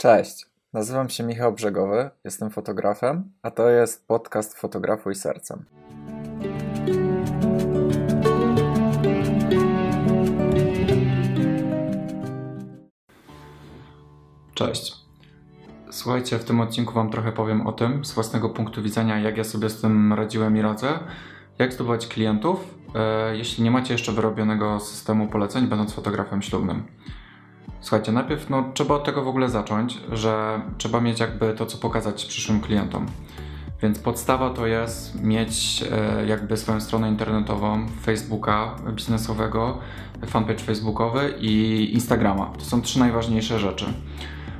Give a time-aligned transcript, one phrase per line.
[0.00, 5.64] Cześć, nazywam się Michał Brzegowy, jestem fotografem, a to jest podcast Fotografuj Sercem.
[14.54, 14.96] Cześć.
[15.90, 19.44] Słuchajcie, w tym odcinku Wam trochę powiem o tym z własnego punktu widzenia, jak ja
[19.44, 20.98] sobie z tym radziłem i radzę,
[21.58, 26.86] jak zdobywać klientów, e, jeśli nie macie jeszcze wyrobionego systemu poleceń, będąc fotografem ślubnym.
[27.80, 31.78] Słuchajcie, najpierw no, trzeba od tego w ogóle zacząć, że trzeba mieć jakby to, co
[31.78, 33.06] pokazać przyszłym klientom.
[33.82, 39.78] Więc podstawa to jest mieć e, jakby swoją stronę internetową, Facebooka biznesowego,
[40.26, 42.46] fanpage facebookowy i Instagrama.
[42.58, 43.84] To są trzy najważniejsze rzeczy.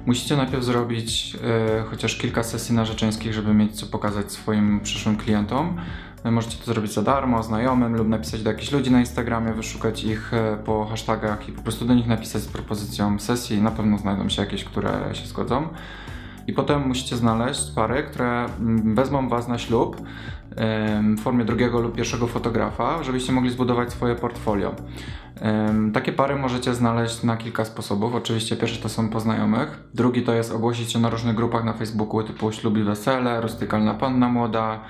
[0.09, 5.77] Musicie najpierw zrobić e, chociaż kilka sesji narzeczeńskich, żeby mieć co pokazać swoim przyszłym klientom.
[6.25, 10.05] E, możecie to zrobić za darmo, znajomym lub napisać do jakichś ludzi na Instagramie, wyszukać
[10.05, 13.63] ich e, po hashtagach i po prostu do nich napisać z propozycją sesji.
[13.63, 15.69] Na pewno znajdą się jakieś, które się zgodzą.
[16.49, 19.97] I potem musicie znaleźć pary, które mm, wezmą Was na ślub
[21.17, 24.75] w formie drugiego lub pierwszego fotografa, żebyście mogli zbudować swoje portfolio.
[25.95, 28.15] Takie pary możecie znaleźć na kilka sposobów.
[28.15, 32.23] Oczywiście pierwszy to są poznajomych, drugi to jest ogłosić się na różnych grupach na Facebooku
[32.23, 34.81] typu ślub i wesele, rustykalna panna młoda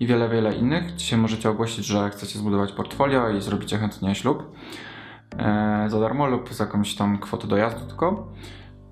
[0.00, 0.94] i wiele, wiele innych.
[0.94, 4.52] Dzisiaj możecie ogłosić, że chcecie zbudować portfolio i zrobicie chętnie ślub
[5.38, 8.28] e, za darmo lub z jakąś tam kwotą dojazdu tylko.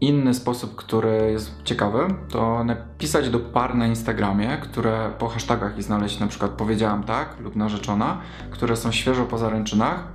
[0.01, 1.99] Inny sposób, który jest ciekawy,
[2.29, 7.41] to napisać do par na Instagramie, które po hashtagach i znaleźć na przykład powiedziałam tak
[7.41, 8.21] lub narzeczona,
[8.51, 10.09] które są świeżo po zaręczynach,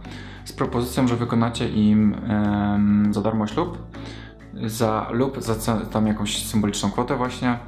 [0.46, 2.16] z propozycją, że wykonacie im
[3.12, 3.78] za darmo ślub
[4.64, 7.60] za, lub za tam jakąś symboliczną kwotę właśnie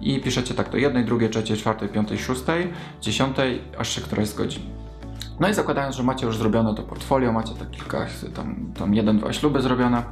[0.00, 4.60] i piszecie tak do jednej, drugiej, trzeciej, czwartej, piątej, szóstej, dziesiątej, aż się któraś zgodzi.
[5.40, 9.18] No i zakładając, że macie już zrobione to portfolio, macie tak kilka, tam, tam jeden,
[9.18, 10.02] dwa śluby zrobione,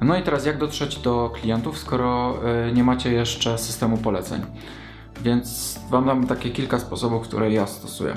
[0.00, 4.42] no i teraz jak dotrzeć do klientów, skoro y, nie macie jeszcze systemu poleceń?
[5.22, 8.12] Więc Wam dam takie kilka sposobów, które ja stosuję.
[8.12, 8.16] Y,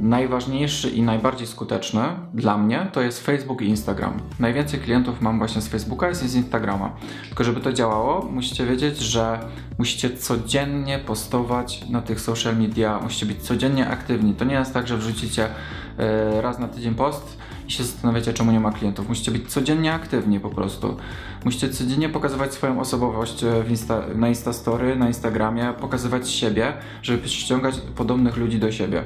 [0.00, 2.02] najważniejszy i najbardziej skuteczny
[2.34, 4.20] dla mnie to jest Facebook i Instagram.
[4.40, 6.96] Najwięcej klientów mam właśnie z Facebooka i z Instagrama.
[7.28, 9.38] Tylko żeby to działało, musicie wiedzieć, że
[9.78, 14.34] musicie codziennie postować na tych social media, musicie być codziennie aktywni.
[14.34, 17.38] To nie jest tak, że wrzucicie y, raz na tydzień post
[17.72, 19.08] się zastanawiacie, czemu nie ma klientów.
[19.08, 20.96] Musicie być codziennie aktywni po prostu.
[21.44, 26.72] Musicie codziennie pokazywać swoją osobowość e, Insta, na Instastory, na Instagramie, pokazywać siebie,
[27.02, 29.04] żeby przyciągać podobnych ludzi do siebie.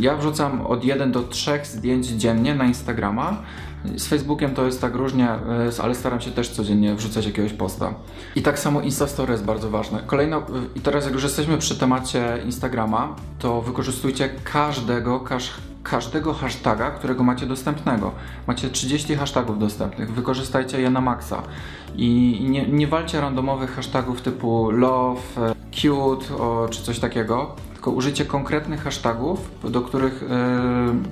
[0.00, 3.42] Ja wrzucam od 1 do 3 zdjęć dziennie na Instagrama.
[3.96, 5.38] Z Facebookiem to jest tak różnie, e,
[5.82, 7.94] ale staram się też codziennie wrzucać jakiegoś posta.
[8.36, 10.02] I tak samo Instastory jest bardzo ważne.
[10.06, 10.42] Kolejno,
[10.74, 15.50] i teraz jak już jesteśmy przy temacie Instagrama, to wykorzystujcie każdego, każ,
[15.90, 18.12] każdego hashtaga, którego macie dostępnego.
[18.46, 21.42] Macie 30 hashtagów dostępnych, wykorzystajcie je na maksa.
[21.96, 27.56] I nie, nie walcie randomowych hashtagów typu love, e, cute o, czy coś takiego,
[27.88, 30.22] tylko użyjcie konkretnych hashtagów, do których,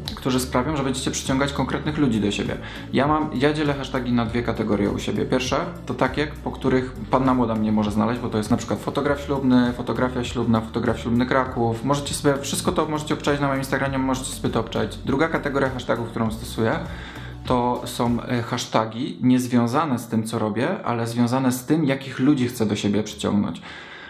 [0.09, 2.57] yy, którzy sprawią, że będziecie przyciągać konkretnych ludzi do siebie.
[2.93, 5.25] Ja mam, ja dzielę hashtagi na dwie kategorie u siebie.
[5.25, 8.81] Pierwsze to takie, po których panna młoda mnie może znaleźć, bo to jest na przykład
[8.81, 11.85] fotograf ślubny, fotografia ślubna, fotograf ślubny Kraków.
[11.85, 14.97] Możecie sobie, wszystko to możecie obczaić na moim Instagramie, możecie sobie to obczaić.
[14.97, 16.79] Druga kategoria hashtagów, którą stosuję,
[17.47, 22.49] to są e, hashtagi niezwiązane z tym, co robię, ale związane z tym, jakich ludzi
[22.49, 23.63] chcę do siebie przyciągnąć.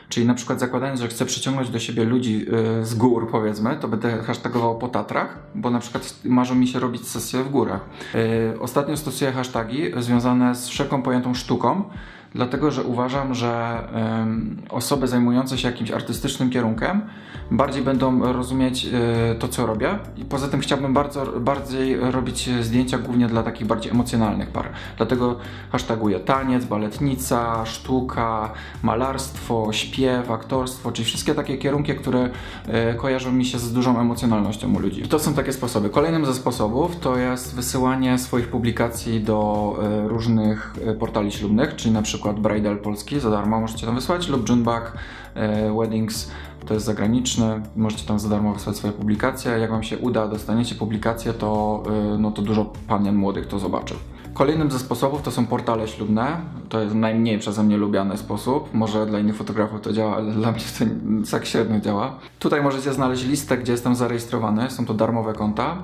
[0.08, 2.46] Czyli na przykład zakładając, że chcę przyciągnąć do siebie ludzi
[2.80, 6.80] y, z gór, powiedzmy, to będę hashtagował po Tatrach, bo na przykład marzą mi się
[6.80, 7.80] robić sesje w górach.
[8.54, 11.84] Y, ostatnio stosuję hashtagi związane z wszelką pojętą sztuką,
[12.36, 13.82] dlatego że uważam, że
[14.70, 17.02] osoby zajmujące się jakimś artystycznym kierunkiem
[17.50, 19.98] bardziej będą rozumieć e, to, co robię.
[20.16, 24.68] I poza tym chciałbym bardzo, bardziej robić zdjęcia głównie dla takich bardziej emocjonalnych par.
[24.96, 25.36] Dlatego
[25.72, 32.30] hashtaguję taniec, baletnica, sztuka, malarstwo, śpiew, aktorstwo, czyli wszystkie takie kierunki, które
[32.66, 35.00] e, kojarzą mi się z dużą emocjonalnością u ludzi.
[35.00, 35.90] I to są takie sposoby.
[35.90, 42.02] Kolejnym ze sposobów to jest wysyłanie swoich publikacji do e, różnych portali ślubnych, czyli na
[42.02, 44.92] przykład przykład Bridal Polski za darmo możecie tam wysłać lub Junebug
[45.34, 46.30] e, Weddings
[46.66, 49.52] to jest zagraniczny, możecie tam za darmo wysłać swoje publikacje.
[49.52, 53.94] Jak Wam się uda, dostaniecie publikację, to, e, no to dużo panien młodych to zobaczy.
[54.34, 56.40] Kolejnym ze sposobów to są portale ślubne.
[56.68, 58.74] To jest najmniej przeze mnie lubiany sposób.
[58.74, 60.84] Może dla innych fotografów to działa, ale dla mnie to
[61.30, 62.18] tak średnio działa.
[62.38, 64.70] Tutaj możecie znaleźć listę, gdzie jestem zarejestrowany.
[64.70, 65.76] Są to darmowe konta.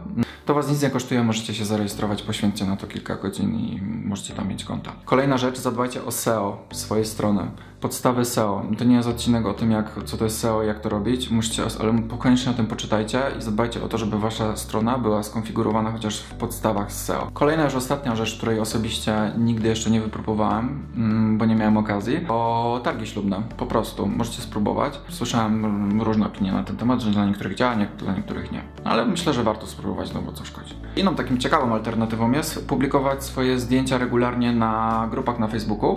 [0.46, 4.34] To Was nic nie kosztuje, możecie się zarejestrować, poświęćcie na to kilka godzin i możecie
[4.34, 4.93] tam mieć konta.
[5.05, 7.50] Kolejna rzecz, zadbajcie o SEO swojej strony.
[7.81, 8.62] Podstawy SEO.
[8.79, 11.31] To nie jest odcinek o tym, jak, co to jest SEO i jak to robić,
[11.31, 15.93] musicie, ale koniecznie o tym poczytajcie i zadbajcie o to, żeby Wasza strona była skonfigurowana
[15.93, 17.31] chociaż w podstawach SEO.
[17.34, 22.20] Kolejna już ostatnia rzecz, której osobiście nigdy jeszcze nie wypróbowałem, mm, bo nie miałem okazji,
[22.28, 25.00] o targi ślubne, po prostu, możecie spróbować.
[25.08, 28.62] Słyszałem różne opinie na ten temat, że dla niektórych działa, nie, dla niektórych nie.
[28.84, 30.74] Ale myślę, że warto spróbować, no bo co szkodzi.
[30.96, 35.96] Inną takim ciekawą alternatywą jest publikować swoje zdjęcia regularnie na grupach na Facebooku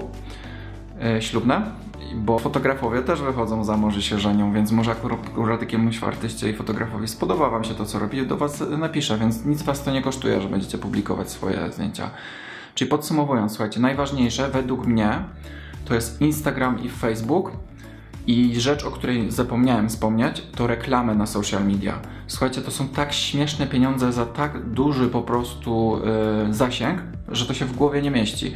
[1.03, 1.61] e, ślubne,
[2.15, 6.53] bo fotografowie też wychodzą za mąż i się żenią, więc może akurat jakiemuś artyście i
[6.53, 10.01] fotografowi spodoba wam się to, co robi, do was napisze, więc nic was to nie
[10.01, 12.09] kosztuje, że będziecie publikować swoje zdjęcia.
[12.75, 15.19] Czyli podsumowując, słuchajcie, najważniejsze według mnie
[15.85, 17.51] to jest Instagram i Facebook.
[18.27, 21.99] I rzecz, o której zapomniałem wspomnieć, to reklamy na social media.
[22.27, 26.01] Słuchajcie, to są tak śmieszne pieniądze za tak duży po prostu
[26.47, 28.55] yy, zasięg, że to się w głowie nie mieści.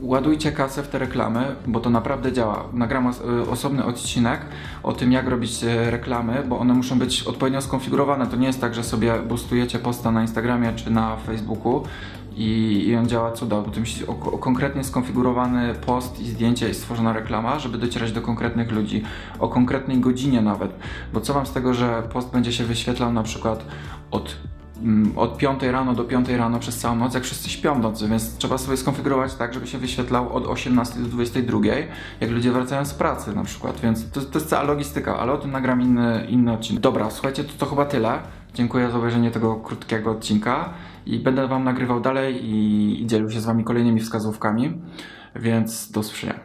[0.00, 2.64] Ładujcie kasę w te reklamy, bo to naprawdę działa.
[2.72, 3.12] Nagram
[3.46, 4.40] y, osobny odcinek
[4.82, 8.26] o tym, jak robić y, reklamy, bo one muszą być odpowiednio skonfigurowane.
[8.26, 11.82] To nie jest tak, że sobie boostujecie posta na Instagramie czy na Facebooku
[12.36, 16.74] i, i on działa bo to musi o, o konkretnie skonfigurowany post i zdjęcie i
[16.74, 19.02] stworzona reklama, żeby docierać do konkretnych ludzi,
[19.38, 20.72] o konkretnej godzinie nawet.
[21.12, 23.64] Bo co wam z tego, że post będzie się wyświetlał na przykład
[24.10, 24.36] od
[25.16, 28.36] od 5 rano do 5 rano przez całą noc, jak wszyscy śpią w nocy, więc
[28.36, 31.60] trzeba sobie skonfigurować tak, żeby się wyświetlał od 18 do 22,
[32.20, 35.38] jak ludzie wracają z pracy na przykład, więc to, to jest cała logistyka, ale o
[35.38, 36.82] tym nagram inny, inny odcinek.
[36.82, 38.18] Dobra, słuchajcie, to, to chyba tyle.
[38.54, 40.74] Dziękuję za obejrzenie tego krótkiego odcinka
[41.06, 44.80] i będę Wam nagrywał dalej i, i dzielił się z Wami kolejnymi wskazówkami,
[45.34, 46.40] więc do usłyszenia.